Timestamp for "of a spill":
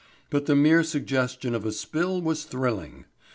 1.53-2.23